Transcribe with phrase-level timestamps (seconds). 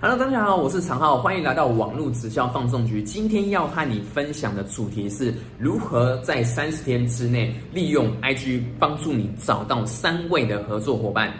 [0.00, 3.02] Hello，大家好，我是常浩，欢迎来到网络直销放送局。
[3.02, 11.34] 今天要和你分享的主题是如何在三十天之内利用 IG 帮助你找到三位的合作伙伴。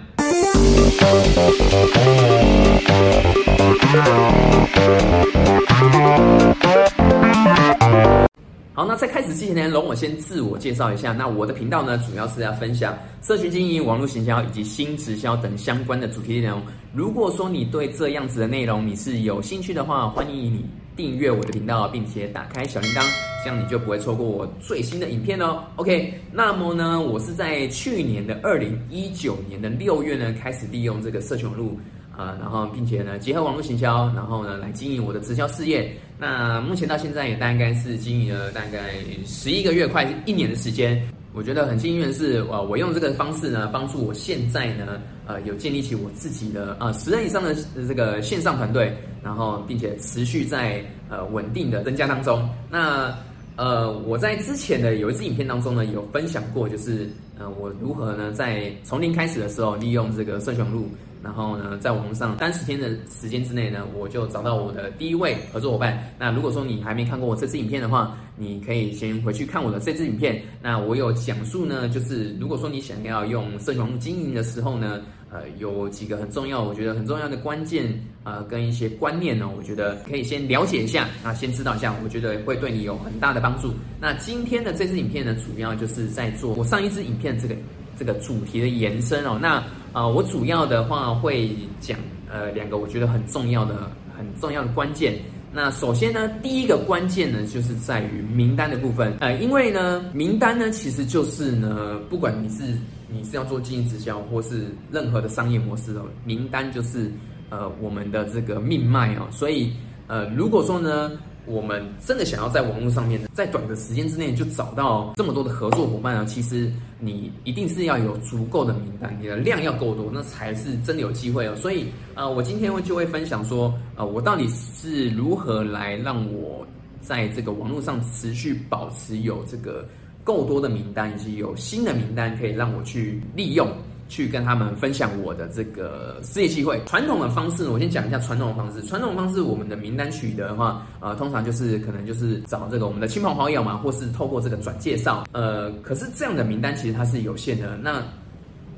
[8.79, 11.13] 好，那在开始之前呢，容我先自我介绍一下。
[11.13, 16.63] 那我的频道呢，主要是要分享社群经营、网络行销以及新直销等相关的主题内容。
[16.95, 23.03] 如果说你对这样子的内容你是有兴趣的话，欢迎你订阅我的频道，并且打开小铃铛，
[23.43, 25.61] 这样你就不会错过我最新的影片哦。
[25.75, 31.73] OK，那么呢，我是在去年的二零一九年的六月呢，开始利用这个社群网络。
[32.19, 35.89] 啊，然后并且呢，结合网络行销，然后呢，来经营我的直销事业。
[36.19, 38.91] 那目前到现在也大概是经营了大概
[39.25, 41.01] 十一个月，快一年的时间。
[41.33, 47.55] 我觉得很幸运的是，呃，我用这个方式呢，帮助我现在呢，呃，有建立起我自己的呃十人以上的
[47.87, 52.49] 这个线上团队，然后并且持续在呃稳定的增加当中。
[52.69, 53.17] 那
[53.55, 60.83] 呃，我在之前的有一支影片当中呢，有分享过，就是呃，我如何呢，在从零开始的时候，利用这个社群网络。
[61.23, 65.99] 然后呢，在网上三十天的时间之内呢，我就找到我的第一位合作伙伴。
[66.19, 70.41] 那如果说你还没看过我这支影片的话，你可以先回去看我的这支影片。
[70.63, 83.75] 那我有讲述呢，就是如果说你想要用社群经营的时候呢，呃，有几个很重要，我觉得很重要的关键啊，跟一些观念呢，我觉得可以先了解一下，啊，先知道一下，我觉得会对你有很大的帮助。
[84.01, 87.55] 那今天的这支影片呢，主要就是在做我上一支影片这个
[87.99, 89.39] 这个主题的延伸哦。
[89.41, 89.63] 那
[89.99, 91.99] 啊，我主要的话会讲
[92.31, 95.19] 呃两个我觉得很重要的很重要的关键。
[95.53, 99.17] 那首先呢，第一个关键呢就是在于名单的部分。
[99.19, 102.63] 呃，因为呢，名单呢其实就是呢，不管你是
[103.09, 107.11] 你是要做经营直销或是任何的商业模式哦，名单就是
[107.51, 109.27] 呃我们的这个命脉哦。
[109.33, 109.73] 所以
[110.07, 111.11] 呃，如果说呢。
[111.51, 116.27] 我们真的想要在网络上面，在短的时间之内就找到这么多的合作伙伴呢？
[116.27, 116.71] 其实
[117.01, 121.55] 你一定是要有足够的名单，你的量要够多，那才是真的有机会哦。
[121.55, 126.67] 所以，呃，我今天会就会分享说，呃，我到底是如何来让我
[127.01, 129.87] 在这个网络上持续保持有这个
[130.25, 133.69] 够多的名单，以及有新的名单可以让我去利用。
[134.09, 136.81] 去跟他们分享我的这个事业机会。
[136.87, 138.83] 传统的方式，我先讲一下传统的方式。
[138.83, 145.25] 传统方式，我们的名单取得的话，呃，通常就是可能就是找这个我们的亲朋好友嘛，或是透过这个转介绍。
[145.33, 147.77] 呃，可是这样的名单其实它是有限的。
[147.77, 148.03] 那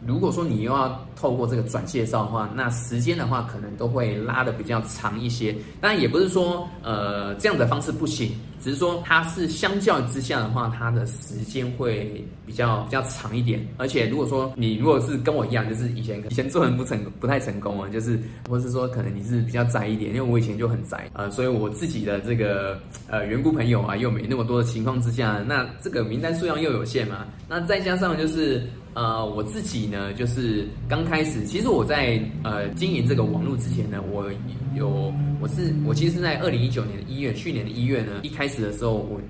[0.07, 5.55] 如果说你又要透过这个转介绍的话，那时间的话可能都会拉的比较长一些。
[5.81, 13.65] 当然也不是说呃这样的方式不行，只是说它是相较之下的话，它的时间会比较比较长一点。
[13.77, 18.19] 而且如果说你如果是跟我一样，就是以前以前做人不成不太成功啊，就是
[18.49, 28.67] 或是说可能你是比较宅一点，因为我以前就很宅呃，所以我自己的这个呃缘故朋友啊又没那么多的情况之下，那这个名单数量又有限嘛，那再加上就是。
[28.93, 34.29] 呃，我自己呢，就是刚开始，其实我在呃经营这个网络之前呢，我
[34.75, 39.21] 有我是我其实是在二零一九年的一月，去年的一月呢，一开始的时候，我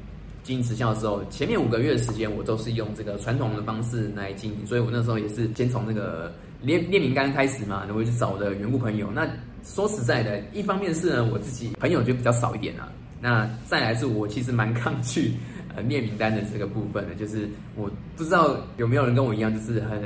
[0.42, 6.32] 经营直销的时候，前面五个月的时间，我都是用这个传统的方式来经营，所以我那时候也是先从那个
[6.62, 9.10] 列列名单开始嘛，然后就找的缘故朋友。
[9.14, 9.28] 那
[9.62, 12.88] 说实在的，一方面是呢，我自己朋友就比较少一点啊，
[13.20, 15.34] 那再来是我其实蛮抗拒。
[15.74, 20.02] 呃，列名单的这个部分呢，就是我不知道有没有人跟我一样，就是很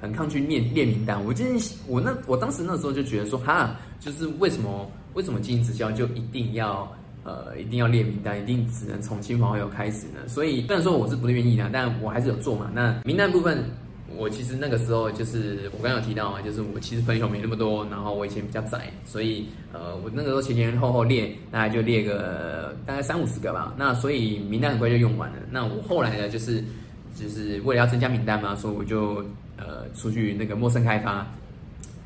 [0.00, 1.22] 很抗拒列列名单。
[1.24, 1.56] 我今天
[1.86, 6.90] 我那我当时那时候就觉得说，哈，就是为什么为什么经营直销就一定要
[7.24, 10.26] 呃一定要列名单，一定只能从亲朋好友开始呢？
[10.26, 12.70] 所以虽然说我是不愿意的，但我还是有做嘛。
[12.74, 13.62] 那名单部分。
[14.16, 25.36] 我其实那个时候就是我刚刚有提到啊，就是我其实朋友没那么多，然后我以前比较窄，所以呃我那个时候前前后后列大概就列个大概三五十个吧，那所以名单很快就用完了。
[25.50, 26.62] 那我后来呢就是
[27.14, 29.24] 就是为了要增加名单嘛，所以我就
[29.56, 31.26] 呃出去那个陌生开发，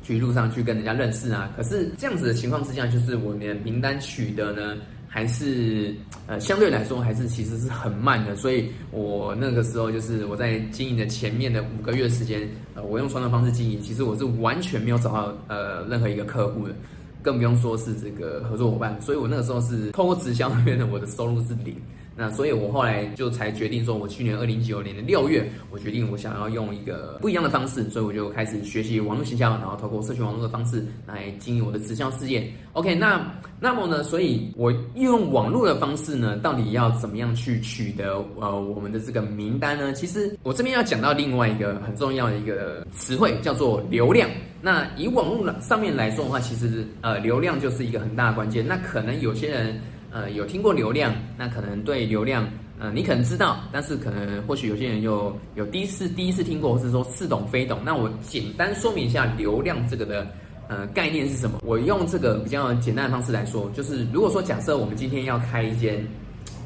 [0.03, 1.51] 去路上去跟人家认识啊。
[1.55, 4.77] 可是这样子的情况之下，就是我的名单取得呢。
[5.17, 5.95] 还是
[6.27, 16.75] 呃相对来说还是其实是很慢的，所以我那个时候就是我在经营的前面的五个月时间，呃，我用传统方式经营，其实我是完全没有找到呃任何一个客户的，
[17.23, 21.75] 更不用说是这个合作伙伴，所以我那个时候是通过直销那边的，我的收入是零。
[22.17, 32.51] 那所以，我后来就才决定说，我去年二零一九年的六月，我决定我想要用一个不一样的方式，所以我就开始学习网络营销，然后透过社群网络的方式来经营我的直销事业。
[32.73, 39.93] OK，那那么呢，所以我用网络的方式呢，到底要怎么样去取得呃我们的这个名单呢？
[39.93, 44.27] 其实我这边要讲到另外一个很重要的一个词汇，叫做流量。
[44.59, 48.67] 那以网络上面来说的话，其实呃流量就是一个很大的关键。
[48.67, 49.79] 那可能有些人
[50.17, 52.49] 呃有听过流量，那可能对流量
[52.79, 57.77] 呃你可能知道，但是可能或许有些人又有第一次第一次听过，或是说似懂非懂。
[57.85, 60.27] 那我简单说明一下流量这个的
[60.67, 61.59] 呃概念是什么。
[61.63, 66.03] 我用这个比较简单的方式来说，就是如果说假设我们今天要开一间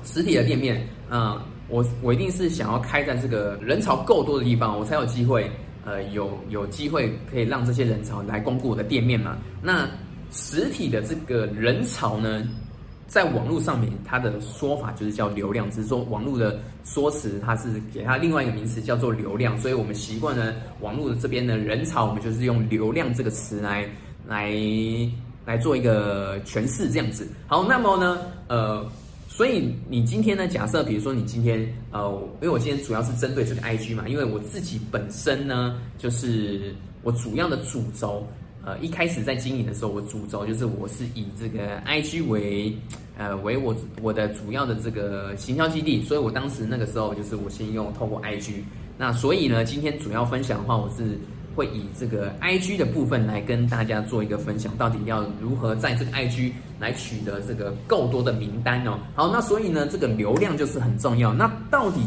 [0.06, 1.38] 实体的店面，嗯。
[1.72, 5.50] 我我一定是想要开在这个人潮够多的地方，我才有机会，
[5.86, 9.38] 呃，有有机会可以让这些人潮来光顾我的店面嘛。
[9.62, 9.90] 那
[10.32, 12.46] 实体的这个人潮呢，
[13.12, 23.86] 在网络上面，它的说法就是叫流量，只是说网络的说辞，它是给它另外一个名词叫做流量，所以我们习惯呢，网络的这边的人潮，我们就是用流量这个词来
[24.26, 24.56] 来
[25.46, 27.28] 来做一个诠释，这样子。
[27.48, 28.18] 好，那么呢，
[28.48, 28.90] 呃。
[29.34, 30.46] 所以你今天呢？
[30.46, 38.28] 假设比如说你今天呃，因为我今天主要是针对这个 IG 嘛，因为我自己本身呢，就是我主要的主轴，
[38.62, 42.76] 呃，一开始在经营的时候，我主轴就是我是以这个 IG 为
[43.30, 48.54] 呃为我我的主要的这个行销基地，所以我当时那个时候就是我先用透过 IG，
[48.98, 51.18] 那所以呢，今天主要分享的话，我是。
[51.54, 58.98] 会以这个 I G 的部分来跟大家做一个分享，到底要如何在这个 I G 来取得这个够多的名单哦。
[59.16, 61.34] 好，那所以呢，这个流量就是很重要。
[61.34, 62.00] 那到底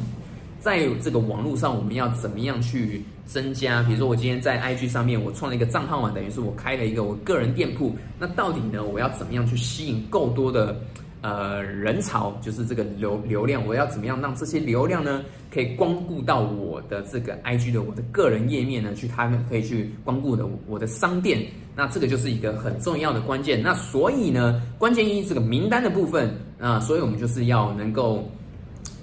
[0.61, 3.83] 在这个网络上，我们要怎么样去增加？
[3.83, 7.95] 比如说，我今天在 I G 上面，我创了一个账号嘛，等于是我开了一个我个人店铺。
[8.19, 10.75] 那到底呢，我要怎么样去吸引够多的？
[11.25, 18.93] 呃，人潮就是这个流流量，我要怎么样让这些流量呢，可以光顾到我的这个 IG 的我的个人页面呢？
[18.93, 21.43] 去他们可以去光顾的我的商店，
[21.75, 23.63] 那这个就是一个很重要的关键。
[23.63, 26.31] 那所以呢，关键一这个名单的部分
[26.61, 28.31] 啊，所以我们就是要能够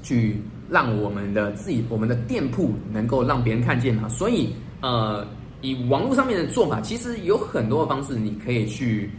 [0.03, 0.39] 去
[0.69, 4.07] 让我们的自己我们的店铺能够让别人看见嘛。
[4.07, 5.25] 所以呃，
[5.61, 9.09] 以网络上面的做法，其实有很多的方式，你可以去。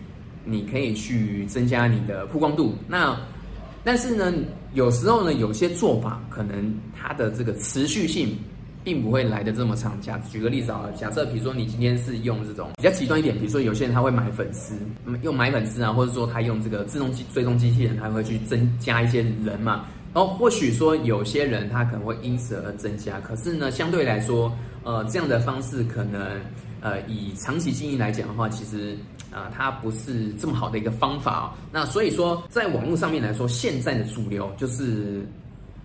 [0.44, 3.16] 你可以去增加你的曝光度，那
[3.84, 4.32] 但是呢，
[4.74, 8.36] 有时候呢，有些做法可能它的这个持续性
[8.84, 10.00] 并不会来的这么长。
[10.00, 14.74] 假举个例子啊，假设比如说你今天是用这种比较极端一点，比如说有些人他会买粉丝，
[15.22, 19.84] 用买粉丝啊，或者说他用这个自动机追踪机器人，他会去增加一些人嘛。
[20.14, 24.52] 然后或许说有些人他可能会因此而增加，可是呢，相对来说，
[24.84, 26.40] 呃，这样的方式可能。
[26.84, 28.96] 呃，以长期经营来讲的话，其实
[29.32, 31.44] 啊，它不是这么好的一个方法哦。
[31.72, 35.26] 那所以说，在网络上面来说，现在的主流就是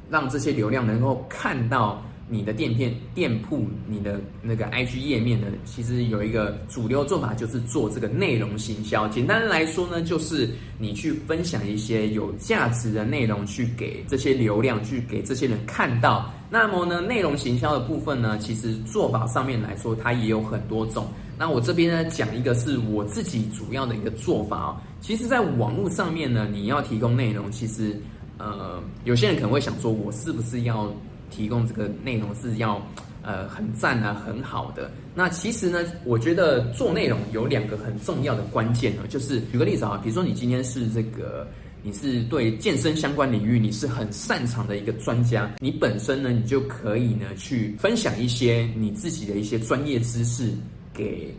[0.10, 2.02] 让这些流量能够看到。
[2.30, 5.48] 你的店片、店铺、你的那个 IG 页面呢？
[5.64, 9.08] 其实有一个主流做法，就是做这个内容行销。
[9.08, 16.30] 简单来说呢，就是你去分享一些有价值的内容，去给这些流量，去给这些人看到。
[16.50, 21.08] 那么呢，内容行销的部分呢，其实做法上面来说，它也有很多种。
[21.38, 24.78] 那我这边呢，讲一个是我自己主要的一个做法哦。
[25.02, 27.96] 其实，在网络上面呢，你要提供内容，其实
[28.38, 30.92] 呃，有些人可能会想说，我是不是要？
[31.30, 32.82] 提供这个内容是要
[33.22, 34.90] 呃很赞啊很好的。
[35.14, 41.46] 那其实呢，我觉得做内容有两个很重要的关键呢，就是举个例子啊，比如说你今天是这个
[41.84, 50.54] 你是对健身相关领域你是很擅长的一个专家，你本身呢你就可以呢去分享一些你自己的一些专业知识
[50.98, 51.32] 给。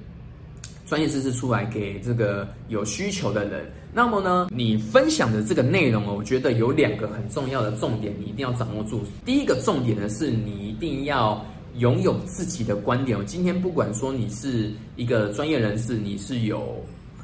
[0.87, 9.03] 专业知识出来给这个有需求的人，那么呢，你分享的这个内容哦，我觉得有两个很重要的重点，你一定要掌握住。
[9.23, 11.45] 第一个重点呢，是你一定要
[11.77, 13.19] 拥有自己的观点。
[13.27, 16.83] 今天不管说你是一个专业人士，你是有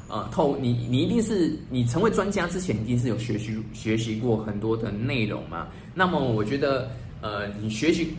[0.09, 5.69] 呃透，你你一定是你成为专家之前，一定是有学习学习过很多的内容嘛。
[5.95, 6.87] 那么我觉得
[7.19, 8.13] 呃，你学习。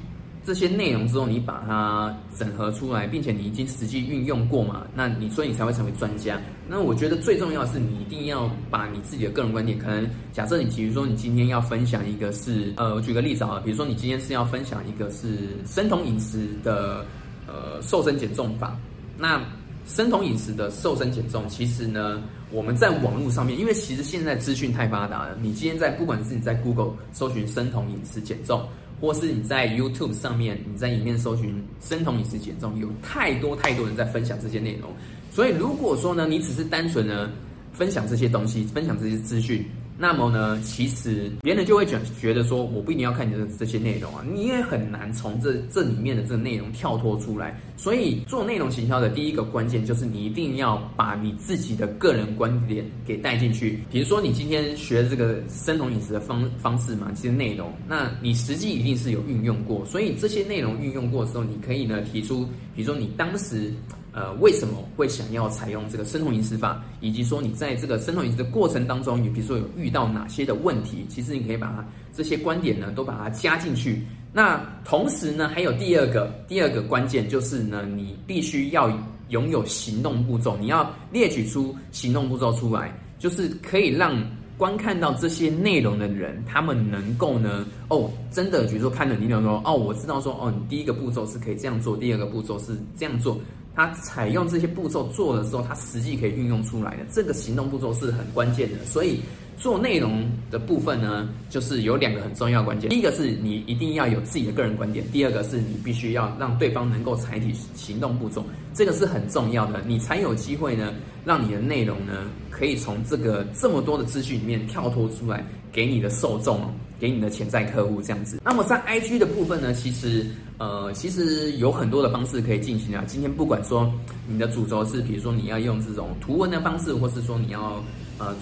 [0.47, 4.87] 这些内容之后，你把它整合出来，并且你已经实际运用过嘛？
[4.95, 6.41] 那你所以你才会成为专家。
[6.69, 17.05] 那我觉得最重要的是，你一定要把你自己的个人观点，可能假设你比如说你今天要分享一个是，呃，我举个例子啊，比如说你今天是要分享一个是生酮饮食的
[17.49, 18.79] 呃瘦身减重法。
[19.19, 19.43] 那
[19.85, 22.23] 生酮饮食的瘦身减重，其实呢，
[22.53, 28.65] 我们在网络上面，因为其实现在资讯太发达了，你今天在不管是你在 Google 搜寻生酮饮食减重。
[29.01, 34.91] 或是你在 YouTube 上面，你在里面搜寻生酮饮食减重，有太多太多人在分享这些内容。
[35.31, 37.31] 所以如果说呢，你只是单纯呢
[37.73, 39.65] 分享这些东西，分享这些资讯。
[39.99, 47.59] 那么呢，其实别人就会觉觉得说，我不一定要看你的这些内容啊，你也很难从这这里面的这个内容跳脱出来。
[47.77, 53.81] 所以做内容行销的第一个关键就是你一定要把你自己的个人观点给带进去。
[53.91, 59.85] 比如说你今天学这个生酮饮食的方方式嘛，这些内容，那你实际一定是有运用过。
[59.87, 63.73] 所以这些内容运用过之后，你可以呢提出，比如说你当时。
[64.17, 74.03] 呃，为什么会想要采用这个生酮饮食法，以及说你在这个生酮饮食的过程当中，你比如说有遇到哪些的问题，其实你可以把它这些观点呢都把它加进去。
[74.33, 78.91] 那同时呢，还有第二个第二个关键就是呢，你必须要
[79.29, 84.17] 拥有行动步骤，你要列举出行动步骤出来，就是可以让。
[84.59, 87.67] 观看到这些内容的人，他们能够呢？
[87.89, 93.39] 哦，真的，比如说看了你内容，哦，我知道说，哦，你第一个步骤是可以这样做，第二个步骤是这样做。
[93.77, 98.85] 他采用这些步骤做的时候，他实际可以运用出来的这个行动步骤是很关键的。
[98.87, 99.21] 所以
[99.59, 102.89] 做内容的部分呢，就是有两个很重要关键。
[102.89, 108.43] 第一个是你一定要有自己的个人观点，第二个是你必须要让对方能够采取行动步骤，
[108.73, 110.93] 这个是很重要的，你才有机会呢，
[111.25, 116.61] 让你的内容呢可以从这个这么多的资讯里面跳脱出来，给你的受众，
[116.99, 118.41] 给你的潜在客户这样子。
[118.45, 120.27] 那么在 IG 的部分呢，其实。
[120.59, 123.05] 呃，其实有很多的方式可以进行啊。
[123.07, 123.93] 今天不管说
[124.27, 127.85] 你的主轴是，比如说你要用这种图文的方式，或是说你要
[128.17, 128.35] 呃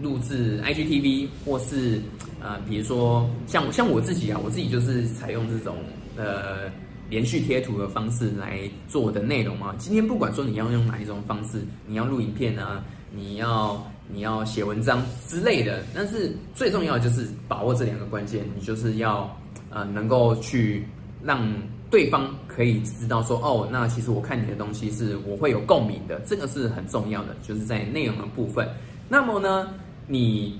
[0.00, 2.02] 录制 IGTV，或是
[2.40, 5.76] 呃比如说像像我自己啊，我自己就是采用这种
[6.16, 6.68] 呃
[7.08, 9.72] 连续贴图的方式来做的内容啊。
[9.78, 12.82] 今天不管说你要用哪一种方式，你要录影片啊，
[13.14, 13.80] 你要
[14.12, 19.34] 你要写文章之类的，但是最重要的就是把握这两个关键，你就是要
[19.70, 20.84] 呃能够去。
[21.24, 21.48] 让
[21.88, 28.68] 对方可以知道说，哦，那其实我看你的东西是我会有共鸣的，这个是很重要的，就是在内容的部分。
[29.08, 29.72] 那么呢，
[30.08, 30.58] 你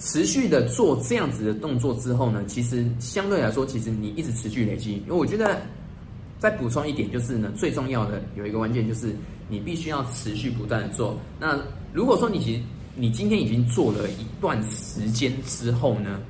[0.00, 4.94] 持续的做这样子的动作之后呢，其实相对来说，其实你一直持续累积。
[4.94, 5.62] 因为我觉得
[6.40, 9.14] 再补充一点，就是呢，最重要的有一个关键就是
[9.48, 11.16] 你必须要持续不断的做。
[11.38, 11.56] 那
[11.92, 12.62] 如果说你其实
[12.94, 16.20] 你今天已经做了一段时间之后呢，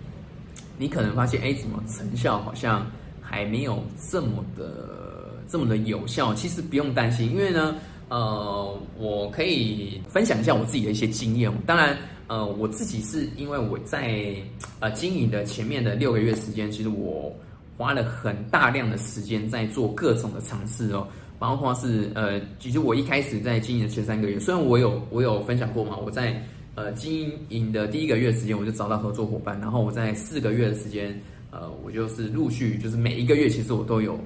[0.78, 2.86] 你可能发现，哎，怎么成效好像。
[3.24, 7.74] 还没有这么的这么的有效，其实不用担心，因为呢，
[8.10, 11.50] 呃，我可以分享一下我自己的一些经验。
[11.64, 14.34] 当然，呃，我自己是因为我在
[14.80, 17.34] 呃经营的前面的六个月时间，其实我
[17.78, 21.08] 花了很大量的时间在做各种的尝试哦，
[21.42, 26.40] 包括是呃，其实我一开始在经营的前三个月，虽然我有我有分享过嘛，我在
[26.76, 31.20] 呃经营的第一个月时间我就找到合作伙伴，然后我在四个月的时间。
[31.54, 34.18] 呃，我就是陆续，就是每一个月，其实我都有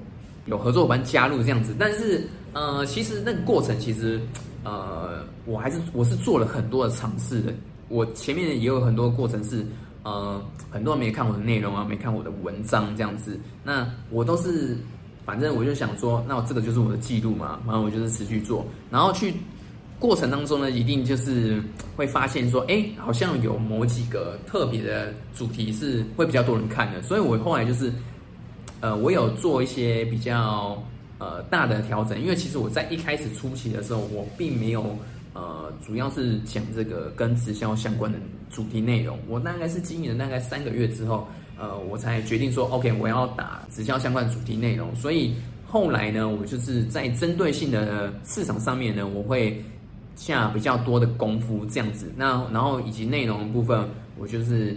[0.45, 1.75] 有合作伙伴加入这样子。
[1.77, 4.17] 但是，呃，其实那个过程，其实，
[4.63, 7.53] 呃，我还是我是做了很多的尝试的。
[7.89, 9.65] 我前面也有很多过程是，
[10.03, 13.37] 呃，很多人没看我的内容啊，没看我的文章这样子。
[13.61, 14.77] 那我都是，
[15.27, 19.31] 反正我就想说，那我这个就是我的记录嘛，然后我就是持续做，然后去。
[19.99, 21.59] 过程当中呢，一定就是
[21.95, 27.91] 会发现说，哎，好像有某几个特别的主题是会比较多人看的，所以我后来就是，
[28.79, 30.79] 呃，我有做一些比较
[31.17, 34.95] 呃大的调整，因为其实我在一开始初期的时候，我并没有
[35.33, 38.19] 呃，主要是讲这个跟直销相关的
[38.51, 41.27] 主题内容，我大概是经营了大概三个月之后，
[41.59, 45.33] 呃，我才决定说，OK，我要打直销相关主题内容，所以
[45.65, 49.63] 后来呢，我就是在针对性的市场上面呢，我会。
[50.19, 53.87] 下比较多的功夫这样子，那然后以及内容部分，
[54.17, 54.75] 我就是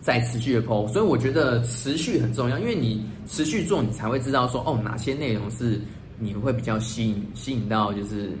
[0.00, 5.80] 在持续的剖，所以我觉得持续很重要，因为你持续做，你才会知道说哦哪些内容是
[6.18, 8.32] 你会比较吸引吸引到，就是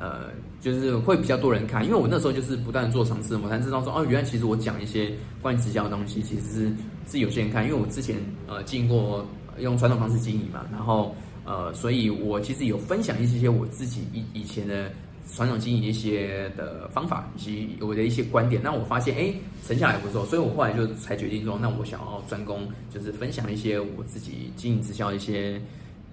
[0.00, 0.30] 呃
[0.60, 1.84] 就是会比较多人看。
[1.84, 6.72] 因为我那时候就是不断做尝试，我才知道说哦原来其实我讲一些关于直销的东西，其实是
[7.06, 8.16] 是有些人看，因为我之前
[8.48, 9.24] 呃经过
[9.58, 11.14] 用传统方式经营嘛，然后
[11.44, 14.90] 呃所以我其实有分享一些我自己以以前的。
[15.32, 19.32] 传统经营一些的方法以及我的一些观点，那我发现哎
[19.64, 25.60] 成效还不错，所以我后来就才决定说，那我想要专攻，就是分享一些我自己经营直销一些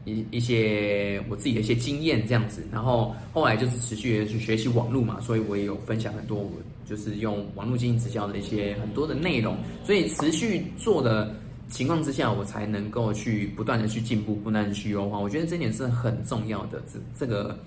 [0.07, 2.65] 一一些我自己的一些经验这样子。
[2.71, 6.51] 然后后来就是持续去学习网络嘛，所以我也有分享很多我
[6.89, 9.57] 就是用网络经营直销的一些很多的内容。
[9.83, 11.35] 所以持续做的
[11.69, 15.19] 情况之下，我才能够去不断的去进步，不断的去优化。
[15.19, 17.59] 我觉得这点是很重要的，这这个。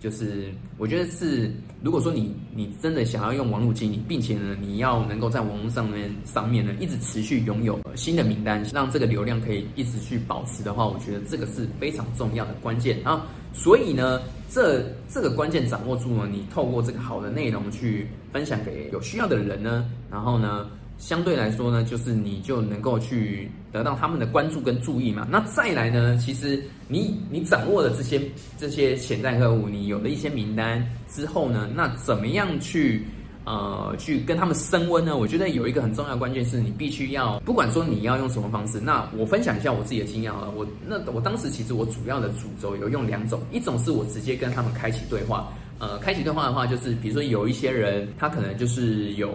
[0.00, 0.46] 就是
[0.78, 1.52] 我觉得是，
[1.82, 13.26] 如果说你你真的想要用网络经营，并且呢，你要能够在网络上面上面呢一直持续拥有新的名单，让这个流量可以一直去保持的话，我觉得这个是非常重要的关键啊。
[13.52, 20.66] 所以呢，这这个关键掌握住了，你透过这个好的内容去分享给有需要的人呢，然后呢。
[21.00, 25.26] 相对来说呢，就是你就能够去得到他们的关注跟注意嘛。
[25.30, 28.20] 那再来呢，其实你你掌握了这些
[28.58, 33.02] 这些潜在客户，你有了一些名单之后呢，那怎么样去
[33.46, 35.16] 呃，去跟他们升温呢？
[35.16, 38.78] 我觉得有一个很重要的关键是你必须要，不管说你要用什么方式。
[38.78, 49.32] 那我分享一下我自己的经验啊，我那我当时其实我主要的主轴有用两种，一种是我直接跟他们开启对话，呃，开启对话的话，就是比如说有一些人他可能就是有。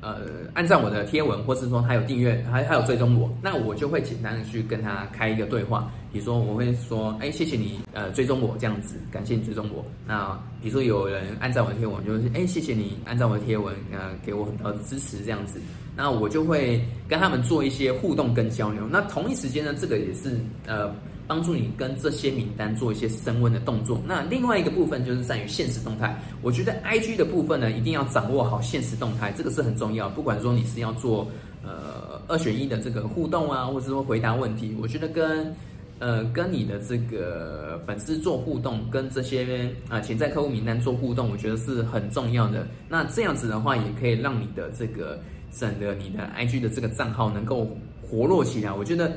[0.00, 0.22] 呃，
[0.54, 5.90] 按照我的贴文，或是说他有订阅，还还有追踪我，那我就会简单的去跟他开一个对话。
[6.12, 9.84] 比如说，我会说，哎，谢谢你，呃，追踪我这样子，感谢你追踪我。
[10.06, 15.60] 那比如说有人按照我的贴文，就是，哎，谢谢你按照我的贴文，呃，给我很多的支持这样子。
[15.96, 18.86] 那我就会跟他们做一些互动跟交流。
[18.90, 20.94] 那同一时间呢，这个也是呃。
[21.26, 24.00] 帮助你跟这些名单做一些升温的动作。
[24.06, 26.16] 那另外一个部分就是在于现实动态。
[26.40, 30.08] 我觉得 I G 的部分呢，一定要掌握好现实动态，这个是很重要。
[30.08, 31.26] 不管说你是要做
[31.64, 35.52] 呃二选一的这个互动啊，或者说回答问题，我觉得跟
[35.98, 42.66] 呃跟你的这个粉丝做互动，跟这些啊潜在客户名单做互动，我觉得是很重要的。
[42.88, 45.18] 那这样子的话，也可以让你的这个
[45.50, 47.68] 整个你的 I G 的这个账号能够
[48.00, 48.72] 活络起来。
[48.72, 49.10] 我觉得。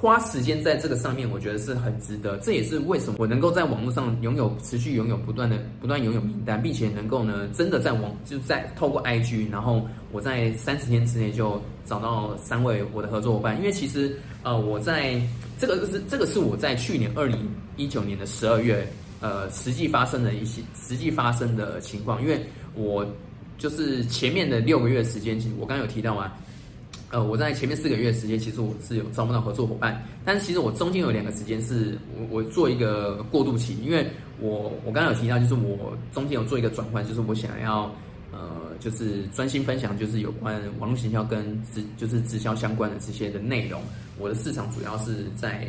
[0.00, 2.38] 花时间在这个上面，我觉得是很值得。
[2.38, 13.58] 这也是为什么我能够在网络上拥有持续拥有不断的不断拥有名单，并且能够呢，真的在网就在透过 IG，然后我在三十天之内就找到三位我的合作伙伴。
[13.58, 15.20] 因为其实呃，我在
[15.58, 18.90] 这个是这个是我在去年二零一九年的十二月
[19.20, 22.22] 呃实际发生的一些实际发生的情况。
[22.22, 22.42] 因为
[22.74, 23.06] 我
[23.58, 26.34] 就是前面的六个月时间，其实我刚有提到啊。
[27.10, 34.06] 呃，我在前面四个月时间，其实我是有招募到合作伙伴，但是其实我中间有两个时间是我我做一个过渡期，因为
[34.38, 37.92] 我我刚刚有提到，就是我中间有做一个转换，就是我想要
[38.30, 38.38] 呃，
[38.78, 43.82] 就是专心分享，就是有关网络行销跟直就是直销相关的这些的内容。
[44.16, 45.66] 我的市场主要是在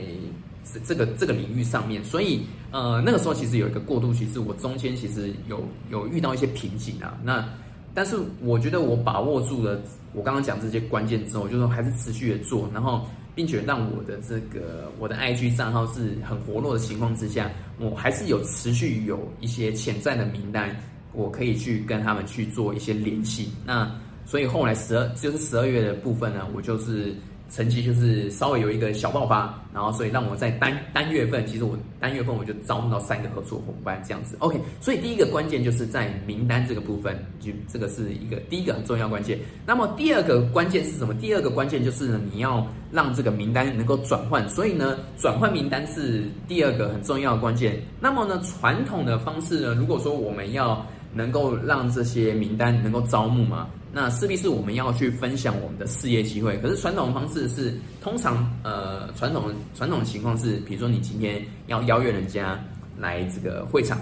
[0.72, 7.50] 这这个这个领域上面，所以呃那个时候其实有一个过渡期，是我中间其实有有遇到一些瓶颈啊，那。
[7.94, 9.82] 但是我觉得我把握住了
[10.14, 13.06] 我刚刚讲这些关键之后，就是还是持续的做，然后
[13.36, 20.76] 并且让我的这个我的 IG 账号是很活络的情况之下，我还是有持续有一些潜在的名单，
[21.14, 23.52] 我可以去跟他们去做一些联系。
[23.66, 23.92] 那
[24.26, 27.16] 所以后来十二就是十二月的部分呢，我就是。
[27.52, 34.38] 成绩就是稍微有一个小爆发，然后所以让我在单单月份，其实我单月份我就招募到三个合作伙伴这样子。
[34.40, 39.38] OK，所以第一个关键就是在名单这个部分，就这个是一个第一个很重要关键。
[39.66, 41.14] 那么第二个关键是什么？
[41.16, 44.48] 第二个关键就是呢，你要让这个名单能够转换。
[44.48, 47.78] 所以呢，转换名单是第二个很重要的关键。
[48.00, 53.68] 那么呢，传统的方式呢，如果说我们要能够让这些名单能够招募嘛？
[53.94, 56.58] 那势必是我们要去分享我们的事业机会。
[56.60, 62.58] 可是传统的方式是，通常呃传统传统的情况是，比如说你今天要邀约人家
[62.98, 64.00] 来这个会场，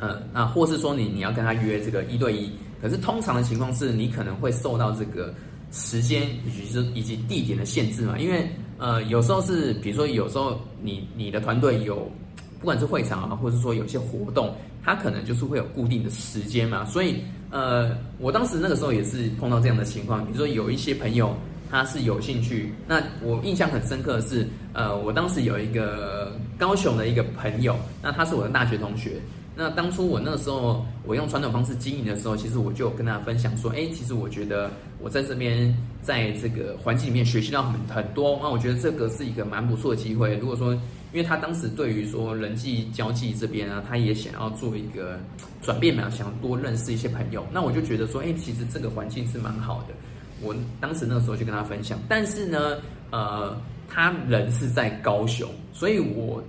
[0.00, 2.50] 呃，那或是说你你要跟他约这个一对一。
[2.82, 5.32] 可是通常的情况是你可能会受到这个
[5.70, 8.18] 时间以及以及地点的限制嘛？
[8.18, 12.10] 因为呃有时候是，比如说有时候你你的团队有
[12.58, 17.22] 不管是会场啊，或者说有些活动，它可能就是会有固定的时间嘛，所以。
[17.50, 21.34] 呃，我当时那个时候也是碰到这样的情况，比如说有一些朋友
[21.70, 29.20] 他是有兴趣，那我印象很深刻的是，呃，我当时有一个高雄的一个朋友，那他是我的大学同学，
[29.54, 40.76] 那当初我那个时候我用传统方式经营的时候，其实我就跟他分享说，哎，其实我觉得我在这边在这个环境里面学习到很很多，那我觉得这个是一个蛮不错的机会，如果说。
[41.16, 45.18] 因为他当时对于说人际交际这边啊，他也想要做一个
[45.62, 47.42] 转变嘛，想多认识一些朋友。
[47.50, 49.94] 那我就觉得说，哎，其实这个环境是蛮好的。
[50.42, 52.76] 我当时那个时候就跟他分享，但是呢，
[53.10, 56.44] 呃，他人是在高雄，所以我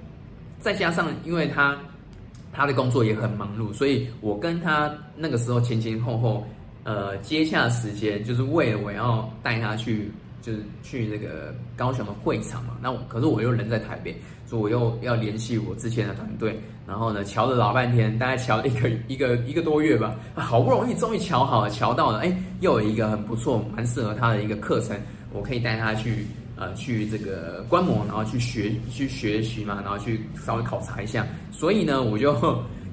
[0.59, 1.77] 再加上因为他
[2.51, 6.45] 他的工作也很忙碌，所以我跟他那个时候前前后后
[6.83, 10.11] 呃接洽时间，就是为了我要带他去。
[10.39, 14.15] 就是去那个高雄的会场嘛，那我可是我又人在台北，
[14.47, 16.57] 所以我又要联系我之前的团队，
[16.87, 24.97] 然后呢，瞧了老半天，大概瞧了一个一个一个多月吧，好不容易终于瞧好了，瞧到了，哎，又有一个很不错、蛮适合他的一个课程，
[25.33, 32.33] 我可以带他去呃去这个观摩，然后去学去学习嘛，然后去稍微考察一下，所以呢，我就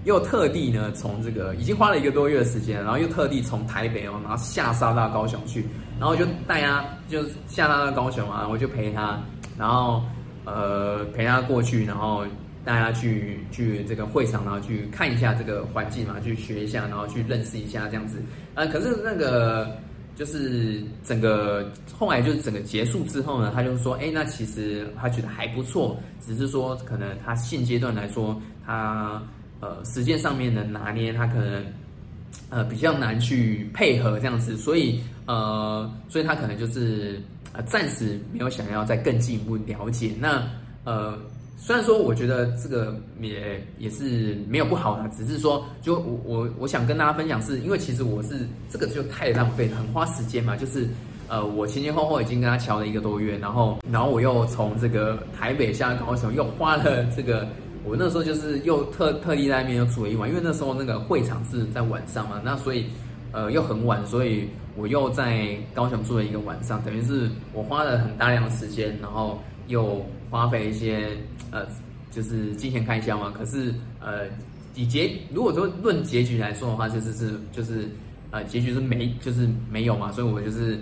[0.04, 5.64] 又特地呢从这个已经花了一个多月的时间，然后又特地从台北哦，然后下杀到高雄去。
[5.96, 9.16] 然后就带他，就下他到高雄啊，我就陪他，
[9.56, 10.02] 然后
[10.44, 12.24] 呃陪他过去，然后
[12.64, 18.22] 带他去去这个会场，然后去看一下这个环境嘛，去学一下，然后去认识一下这样子。
[18.54, 19.76] 呃，可是那个
[20.16, 29.22] 就是整个后来就是整个结束之后呢，他就说，哎，那其实他觉得还不错，只是说可能他现阶段来说，他
[29.60, 31.64] 呃时间上面的拿捏，他可能。
[32.50, 37.20] 呃比较难去配合这样子，所以呃，所以他可能就是
[37.54, 40.12] 呃暂时没有想要再更进一步了解。
[40.20, 40.46] 那
[40.84, 41.18] 呃，
[41.56, 50.86] 虽然说我觉得这个也也是没有不好的，只是说就我我我想跟大家分享是，因为其实我是这个就太浪费了，很花时间嘛，就是。
[51.26, 57.48] 呃，我前前后后已经跟他瞧了一个多月，然后，然后我又从这个台北下高雄，又花了这个，
[57.82, 62.84] 我那时候就是又特特地在那边又住了一晚，因为那时候那个会场是在晚上嘛，那所以，
[63.32, 71.08] 呃，又很晚，所以我又在高雄住了一个晚上，等于是我花了很大量的时间，然后又花费一些
[71.50, 71.66] 呃，
[72.10, 73.32] 就是金钱开销嘛。
[73.36, 74.26] 可是，呃，
[74.74, 77.88] 以结如果说论结局来说的话，就是是就是
[78.30, 80.78] 呃，结局是没就是没有嘛，所以我就是。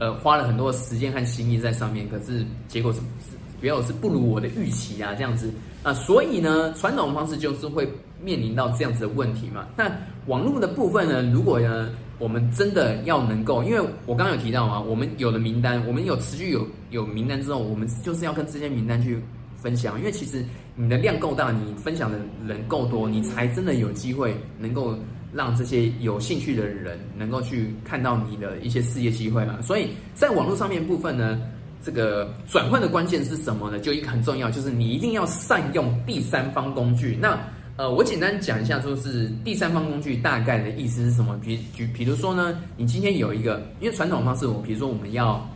[0.00, 7.84] 呃，花了很多时间和心意在上面，可是结果是是没有是不如我的预期啊，这样子啊，所以呢，传统方式就是会
[8.22, 9.66] 面临到这样子的问题嘛。
[9.76, 9.90] 那
[10.26, 19.18] 网络的部分呢，如果呢，我们真的要能够，因为我刚刚有提到嘛，我们有了名单，我们有持续有有名单之后，我们就是要跟这些名单去
[19.56, 24.96] 分享，因为其实你的量够大，你分享的人够多，你才真的有机会能够。
[25.30, 31.38] 让这些有兴趣的人能够去看到你的一些事业机会嘛，所以在网络上面部分呢，
[31.84, 33.78] 这个转换的关键是什么呢？
[33.78, 37.14] 就一个很重要，就是你一定要善用第三方工具。
[37.20, 37.38] 那
[37.78, 41.38] 呃，我简单讲一下，就是第三方工具大概的意思是什么？
[41.40, 45.48] 比举，比如说呢，你今天有一个，因为传统方式，我比如说我们要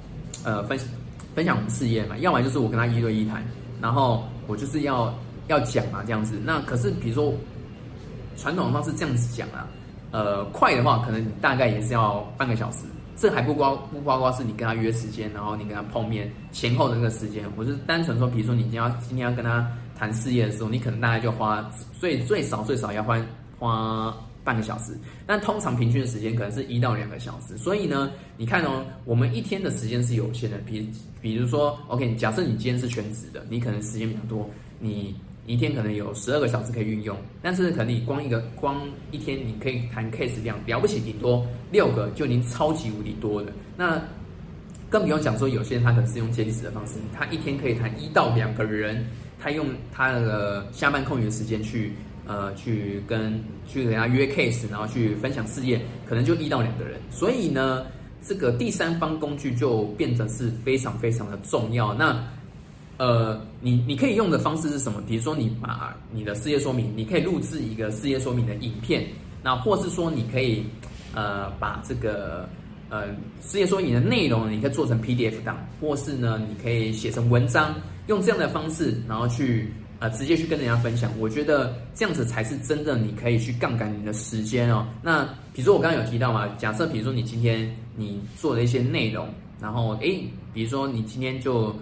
[0.45, 0.79] 呃分
[1.35, 3.45] 分享我们事业嘛，要么就是我跟他一对一谈，
[3.81, 5.13] 然后我就是要
[5.49, 6.39] 要讲嘛这样子。
[6.45, 7.35] 那可是比如说。
[8.35, 9.69] 传统的方式这样子讲啊，
[10.11, 12.79] 呃，快的话可能大概也是要半个小时，
[13.15, 17.45] 这还不包不包括是你跟他约时间，然后你跟他碰面前后的那个时间。
[17.57, 19.71] 我是单纯说，比如说你今天要今天要跟他
[20.03, 23.25] 谈事业的时候，你可能大概就花最最少最少要花
[23.57, 24.13] 花
[24.43, 27.57] 半个小时，但通常平均的时间可能是一到两个小时。
[27.57, 35.15] 所以呢，你看哦，我们一天的时间是有限的，比比如说，OK，假设你今天是全职的，你可能时间比较多，你。
[35.45, 43.53] 一天可能有十二个小时可以运用，但是可能你光一个光一天你可以谈 case 量了不起顶多六个就已经超级无敌多了。
[43.77, 44.01] 那
[44.89, 49.05] 更不用讲说有些人他可能是用兼职的方式，他一天可以谈一到两个人，
[49.43, 51.93] 他用他的下班空余的时间去
[52.27, 57.01] 呃去跟去给他约 case，然后去分享事业，可能就一到两个人。
[57.11, 57.85] 所以呢，
[58.23, 61.93] 这个第三方工具就变得是非常非常的重要。
[61.95, 62.25] 那
[62.99, 65.03] 呃，你你可以用的方式是什么？
[65.09, 69.05] 比如说，你把你的事业说明，你可以录制一个事业说明的影片，
[69.43, 70.65] 那或是说，你可以
[71.15, 72.49] 呃把这个
[72.91, 73.07] 呃
[73.41, 77.75] 事业说明的内容，你可以做成 PDF 档，或是呢，你可以写成文章，
[78.07, 81.11] 用这样的方式，然后去呃直接去跟人家分享。
[81.19, 84.87] 我觉得这样子才是真的你可以去杠杆你的时间哦。
[85.03, 89.29] 那比如说我刚刚有提到嘛，假设比如说你今天你做了一些内容，
[89.61, 91.75] 然后诶，比如说你今天就。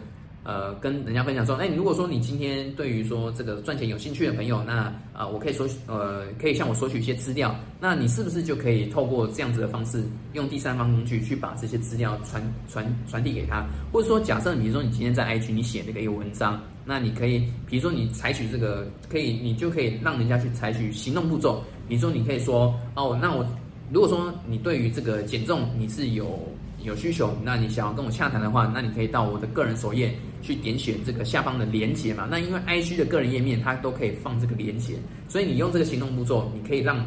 [0.43, 13.67] 呃，跟人家分享说，哎，如果说你今天对于说这个赚钱有兴趣的朋友，那啊，我可以索呃，可以向我索取一些资料，那你是不是就可以透过这样子的方式，用第三方工具去把这些资料传传传递给他？
[13.93, 21.63] 或者说，假设比如说你今天在 IG 你写那个一个文章，那你可以，比如说你采取这个，可以，你就可以让人家去采取行动步骤。
[21.87, 23.47] 比如说，你可以说，哦，那我
[23.93, 26.39] 如果说你对于这个减重你是有
[26.83, 30.15] 有需求，那你想要跟我洽谈的话，那你可以到我的个人首页。
[30.43, 32.27] 去点选这个下方的连接嘛？
[32.31, 34.95] 那因为 IG 的个人页面它都可以放这个连接，
[35.29, 37.05] 所以你用这个行动步骤，你可以让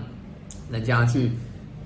[0.71, 1.31] 人家去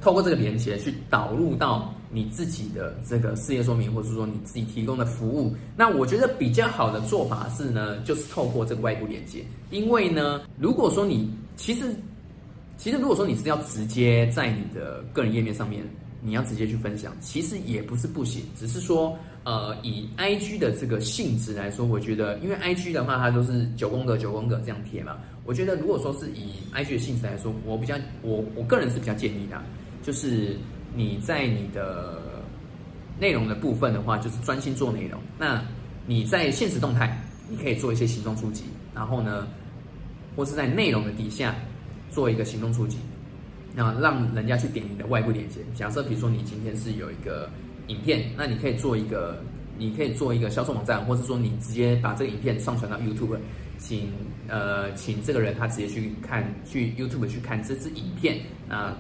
[0.02, 5.56] 透过这个连接去导入到你自己的这个事业说明，或者说你自己提供的服务。
[5.78, 11.96] 那我觉得比较好的做法是呢，就是透过这个外部连接，因为呢，如果说你其实
[12.76, 15.82] 其实如果说你是要直接在你的个人页面上面。
[16.22, 25.18] 你要直接去分享，其实也不是不行，只是说，呃，以 I G 的这个性质来说，我觉得，因为 I G 的话，它都是九宫格九宫格这样贴嘛。
[25.46, 29.62] 我觉得，如果说是以 I G 的性质来说，我比较，我我个人是比较建议的，
[30.02, 30.58] 就是
[30.96, 32.20] 你在你的
[33.20, 35.22] 内容的部分的话，就是专心做内容。
[35.38, 35.64] 那
[36.06, 39.48] 你在现实动态，你可以做一些行动出击，然后呢，
[40.36, 41.56] 或是在内容的底下
[42.10, 42.98] 做一个行动出击。
[43.78, 45.60] 那让人家去点你的外部链接。
[45.76, 47.48] 假设比如说你今天是有一个
[47.90, 49.38] 影片，那你可以做一个，
[49.78, 53.38] 你可以做一个销售网站，或是说你直接把这个影片上传到 YouTube，
[53.78, 54.10] 请
[54.48, 58.92] 呃请这个人他直接去看，去 YouTube 去看这支影片那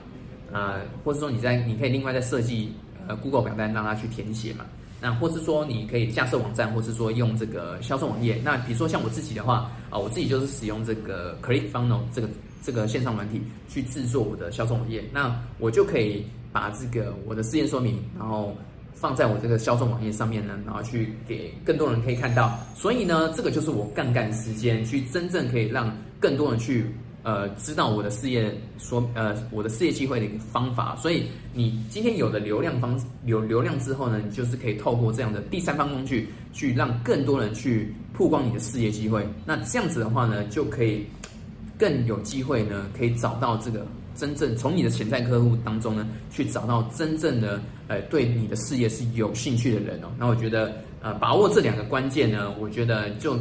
[0.54, 2.72] 啊，或是说你在你可以另外再设计
[3.08, 4.64] 呃 Google 表单让他去填写嘛。
[5.00, 8.40] 那或是说你可以架设网站，或是说用这个销售网页。
[8.44, 12.28] 那比如说像我自己的话啊，我自己就是使用这个 Click Funnel 这个
[12.64, 18.56] 这个线上软体去制作我的销售网页，那我就可以把这个我的事业说明，然后
[18.94, 22.60] 放在我这个销售网页上面呢，然后去给更多人可以看到。
[22.76, 26.86] 所以呢，这个就是我杠杆时间去真正可以让更多人去
[27.24, 30.96] 呃知道我的事业说呃我的事业机会的一个方法。
[30.96, 39.28] 所以你今天有了流量方流流量之后呢，你就是可以透过这样的第三方工具去让更多人去曝光你的事业机会。
[39.46, 41.06] 那这样子的话呢，就可以。
[41.78, 43.86] 更有机会呢，可以找到这个
[44.16, 50.08] 真正从你的潜在客户当中呢，去找到真正的呃对你的事业是有兴趣的人哦。
[50.18, 53.38] 那我觉得呃把握这两个关键呢，我觉得就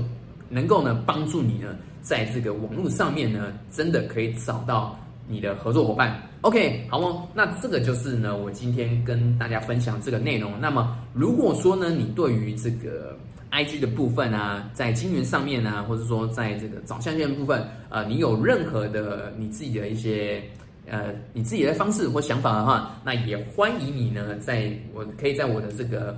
[0.49, 6.23] 能够呢帮助你呢在这个网络上面呢，真的可以找到你的合作伙伴。
[6.43, 10.53] OK，好哦，那这个就是呢我今天跟大家分享这个内容。
[10.61, 13.17] 那么如果说呢你对于这个
[13.57, 20.43] I G 的部分啊，在金源上面啊，或者说在这个找相线部分，呃，你有任何的你自己的一些
[20.87, 26.15] 呃你自己的方式或想法的话，那也欢迎你呢，在我可以在我的这个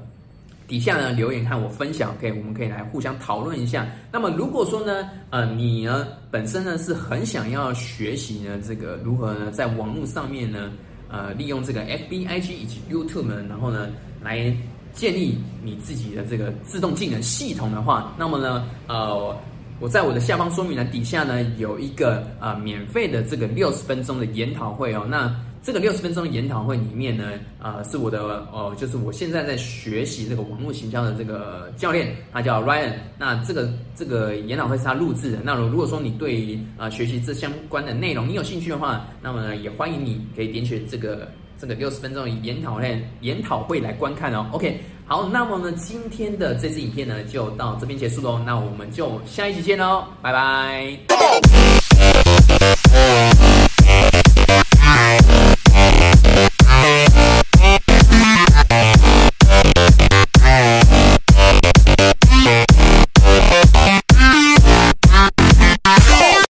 [0.67, 3.87] 底下呢留言和我分享，OK，我们可以来互相讨论一下。
[4.11, 10.73] 那么如果说呢，呃，你呢本身呢是很想要学习呢这个如何呢在网络上面呢，
[11.09, 13.89] 呃，利用这个 F B I G 以及 YouTube 呢，然后呢
[14.21, 14.53] 来。
[14.93, 19.37] 建立你自己的这个自动技能系统的话，那么呢，呃，
[19.81, 25.07] 我在我的下方说明栏底下呢有一个呃免费的这个六十分钟的研讨会哦。
[25.09, 32.93] 那这个六十分钟研讨会里面呢，呃，是我的哦，就是我现在在学习这个网络行销的这个教练，他叫 Ryan。
[33.19, 35.39] 那这个这个研讨会是他录制的。
[35.45, 41.29] 那如果说你对于啊学习这相关的内容你有兴趣的话，那么呢也欢迎你可以点选这个。
[41.59, 44.47] 这个六十分钟以研讨会研讨会来观看哦。
[44.53, 48.41] Ok 好那么呢今天的这支影片呢就到这边结束喽。
[48.45, 50.99] 那我们就下一集见喽拜拜。